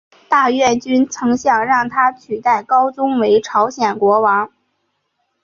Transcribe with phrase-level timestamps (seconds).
[0.27, 4.49] 大院君曾想让他取代高宗为朝鲜国王。